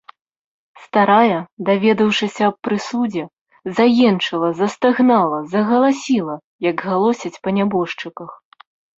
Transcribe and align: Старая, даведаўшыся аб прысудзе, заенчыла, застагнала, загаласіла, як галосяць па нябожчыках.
Старая, 0.83 1.39
даведаўшыся 1.67 2.41
аб 2.51 2.55
прысудзе, 2.67 3.23
заенчыла, 3.79 4.49
застагнала, 4.61 5.37
загаласіла, 5.53 6.35
як 6.69 6.77
галосяць 6.87 7.41
па 7.45 7.49
нябожчыках. 7.59 8.29